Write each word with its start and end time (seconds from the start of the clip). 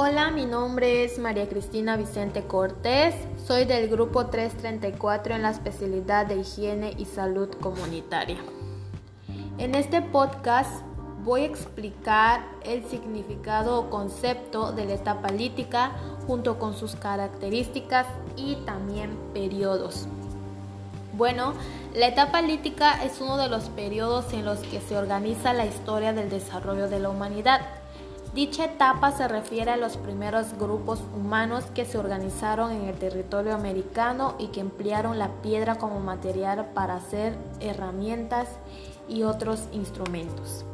Hola, 0.00 0.30
mi 0.30 0.46
nombre 0.46 1.02
es 1.02 1.18
María 1.18 1.48
Cristina 1.48 1.96
Vicente 1.96 2.44
Cortés, 2.44 3.16
soy 3.48 3.64
del 3.64 3.88
grupo 3.88 4.26
334 4.26 5.34
en 5.34 5.42
la 5.42 5.50
especialidad 5.50 6.26
de 6.26 6.36
higiene 6.36 6.94
y 6.96 7.04
salud 7.04 7.48
comunitaria. 7.60 8.36
En 9.58 9.74
este 9.74 10.00
podcast 10.00 10.70
voy 11.24 11.40
a 11.40 11.46
explicar 11.46 12.44
el 12.62 12.84
significado 12.84 13.76
o 13.80 13.90
concepto 13.90 14.70
de 14.70 14.84
la 14.84 14.94
etapa 14.94 15.32
lítica 15.32 15.90
junto 16.28 16.60
con 16.60 16.76
sus 16.76 16.94
características 16.94 18.06
y 18.36 18.54
también 18.64 19.18
periodos. 19.34 20.06
Bueno, 21.14 21.54
la 21.96 22.06
etapa 22.06 22.40
lítica 22.40 23.02
es 23.02 23.20
uno 23.20 23.36
de 23.36 23.48
los 23.48 23.64
periodos 23.70 24.32
en 24.32 24.44
los 24.44 24.60
que 24.60 24.80
se 24.80 24.96
organiza 24.96 25.52
la 25.54 25.66
historia 25.66 26.12
del 26.12 26.30
desarrollo 26.30 26.88
de 26.88 27.00
la 27.00 27.08
humanidad 27.08 27.77
Dicha 28.38 28.66
etapa 28.66 29.10
se 29.10 29.26
refiere 29.26 29.72
a 29.72 29.76
los 29.76 29.96
primeros 29.96 30.56
grupos 30.60 31.00
humanos 31.12 31.64
que 31.74 31.84
se 31.84 31.98
organizaron 31.98 32.70
en 32.70 32.84
el 32.84 32.96
territorio 32.96 33.52
americano 33.52 34.36
y 34.38 34.46
que 34.52 34.60
emplearon 34.60 35.18
la 35.18 35.42
piedra 35.42 35.74
como 35.74 35.98
material 35.98 36.68
para 36.72 36.94
hacer 36.94 37.36
herramientas 37.58 38.46
y 39.08 39.24
otros 39.24 39.64
instrumentos. 39.72 40.64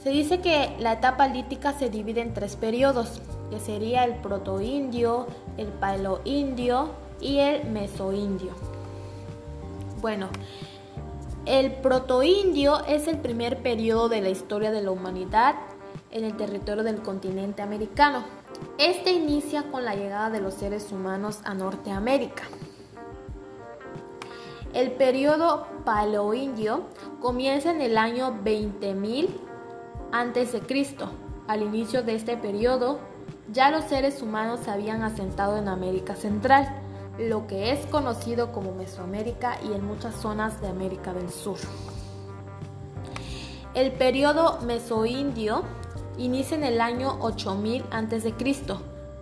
Se 0.00 0.10
dice 0.10 0.40
que 0.40 0.76
la 0.78 0.92
etapa 0.92 1.26
lítica 1.26 1.72
se 1.72 1.90
divide 1.90 2.20
en 2.20 2.34
tres 2.34 2.54
periodos, 2.54 3.20
que 3.50 3.58
sería 3.58 4.04
el 4.04 4.14
protoindio, 4.14 5.26
el 5.56 5.66
paleoindio 5.66 6.90
y 7.20 7.38
el 7.38 7.68
mesoindio. 7.68 8.52
Bueno, 10.00 10.28
el 11.46 11.72
protoindio 11.72 12.84
es 12.84 13.08
el 13.08 13.18
primer 13.18 13.60
periodo 13.60 14.08
de 14.08 14.20
la 14.20 14.28
historia 14.28 14.70
de 14.70 14.82
la 14.82 14.92
humanidad 14.92 15.56
en 16.10 16.24
el 16.24 16.36
territorio 16.36 16.82
del 16.82 17.02
continente 17.02 17.62
americano. 17.62 18.24
Este 18.78 19.12
inicia 19.12 19.70
con 19.70 19.84
la 19.84 19.94
llegada 19.94 20.30
de 20.30 20.40
los 20.40 20.54
seres 20.54 20.90
humanos 20.92 21.40
a 21.44 21.54
Norteamérica. 21.54 22.44
El 24.72 24.92
periodo 24.92 25.66
paleoindio 25.84 26.84
comienza 27.20 27.70
en 27.70 27.80
el 27.80 27.96
año 27.96 28.40
20.000 28.44 29.28
a.C. 30.12 30.96
Al 31.48 31.62
inicio 31.62 32.02
de 32.02 32.14
este 32.14 32.36
periodo, 32.36 32.98
ya 33.52 33.70
los 33.70 33.84
seres 33.84 34.20
humanos 34.20 34.60
se 34.64 34.70
habían 34.70 35.02
asentado 35.02 35.56
en 35.56 35.68
América 35.68 36.14
Central, 36.16 36.68
lo 37.18 37.46
que 37.46 37.72
es 37.72 37.86
conocido 37.86 38.52
como 38.52 38.74
Mesoamérica 38.74 39.58
y 39.62 39.72
en 39.72 39.86
muchas 39.86 40.14
zonas 40.16 40.60
de 40.60 40.68
América 40.68 41.14
del 41.14 41.30
Sur. 41.30 41.58
El 43.74 43.92
periodo 43.92 44.58
mesoindio 44.62 45.62
inicia 46.18 46.56
en 46.56 46.64
el 46.64 46.80
año 46.80 47.18
8000 47.20 47.84
a.C. 47.90 48.34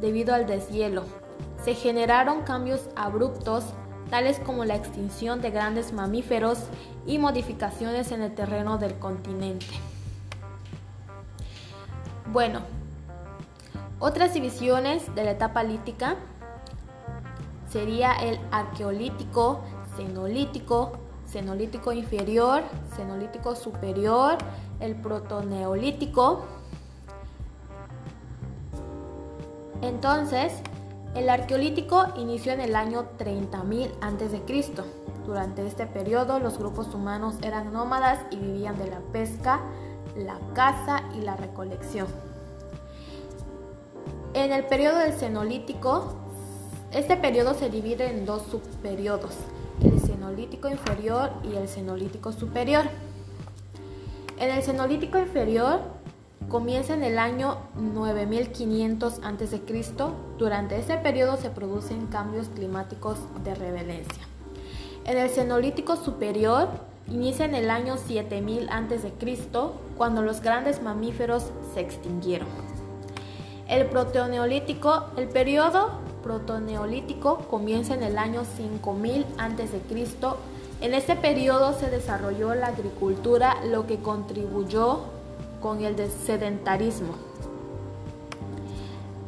debido 0.00 0.34
al 0.34 0.46
deshielo. 0.46 1.04
Se 1.64 1.74
generaron 1.74 2.42
cambios 2.42 2.88
abruptos 2.96 3.64
tales 4.10 4.38
como 4.40 4.64
la 4.64 4.76
extinción 4.76 5.40
de 5.40 5.50
grandes 5.50 5.92
mamíferos 5.92 6.58
y 7.06 7.18
modificaciones 7.18 8.12
en 8.12 8.22
el 8.22 8.34
terreno 8.34 8.78
del 8.78 8.98
continente. 8.98 9.66
Bueno, 12.32 12.60
otras 13.98 14.34
divisiones 14.34 15.14
de 15.14 15.24
la 15.24 15.32
etapa 15.32 15.62
lítica 15.62 16.16
sería 17.68 18.12
el 18.12 18.38
arqueolítico, 18.50 19.60
cenolítico, 19.96 20.92
cenolítico 21.26 21.92
inferior, 21.92 22.62
cenolítico 22.96 23.56
superior, 23.56 24.38
el 24.80 24.94
protoneolítico, 24.96 26.44
Entonces, 29.84 30.54
el 31.14 31.28
arqueolítico 31.28 32.06
inició 32.16 32.52
en 32.52 32.62
el 32.62 32.74
año 32.74 33.06
30.000 33.18 33.90
a.C. 34.00 34.82
Durante 35.26 35.66
este 35.66 35.86
periodo 35.86 36.38
los 36.38 36.58
grupos 36.58 36.94
humanos 36.94 37.36
eran 37.42 37.70
nómadas 37.70 38.20
y 38.30 38.36
vivían 38.36 38.78
de 38.78 38.88
la 38.88 39.00
pesca, 39.12 39.60
la 40.16 40.38
caza 40.54 41.02
y 41.14 41.20
la 41.20 41.36
recolección. 41.36 42.06
En 44.32 44.52
el 44.52 44.64
periodo 44.64 45.00
del 45.00 45.12
Cenolítico, 45.12 46.14
este 46.90 47.18
periodo 47.18 47.52
se 47.52 47.68
divide 47.68 48.08
en 48.08 48.24
dos 48.24 48.42
subperiodos, 48.50 49.34
el 49.82 50.00
Cenolítico 50.00 50.70
inferior 50.70 51.30
y 51.42 51.56
el 51.56 51.68
Cenolítico 51.68 52.32
superior. 52.32 52.84
En 54.38 54.50
el 54.50 54.62
Cenolítico 54.62 55.18
inferior 55.18 55.93
comienza 56.48 56.94
en 56.94 57.02
el 57.02 57.18
año 57.18 57.58
9500 57.76 59.20
a.C. 59.22 59.62
Durante 60.38 60.78
ese 60.78 60.96
periodo 60.96 61.36
se 61.36 61.50
producen 61.50 62.06
cambios 62.06 62.48
climáticos 62.48 63.18
de 63.42 63.54
revelencia. 63.54 64.22
En 65.04 65.18
el 65.18 65.28
Cenolítico 65.28 65.96
superior 65.96 66.68
inicia 67.08 67.44
en 67.44 67.54
el 67.54 67.70
año 67.70 67.96
7000 67.96 68.68
a.C. 68.68 69.12
cuando 69.96 70.22
los 70.22 70.40
grandes 70.40 70.82
mamíferos 70.82 71.50
se 71.74 71.80
extinguieron. 71.80 72.48
El 73.68 73.86
protoneolítico, 73.86 75.06
el 75.16 75.28
periodo 75.28 75.90
protoneolítico 76.22 77.38
comienza 77.50 77.94
en 77.94 78.02
el 78.02 78.18
año 78.18 78.44
5000 78.44 79.26
a.C. 79.38 79.80
En 80.80 80.94
este 80.94 81.16
periodo 81.16 81.72
se 81.72 81.88
desarrolló 81.88 82.54
la 82.54 82.68
agricultura, 82.68 83.56
lo 83.64 83.86
que 83.86 84.00
contribuyó 84.00 85.13
con 85.64 85.82
el 85.82 85.96
sedentarismo. 86.10 87.14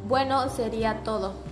Bueno, 0.07 0.47
sería 0.49 1.01
todo. 1.03 1.46